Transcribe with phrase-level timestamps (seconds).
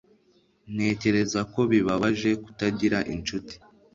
[0.73, 3.53] Ntekereza ko bibabaje kutagira inshuti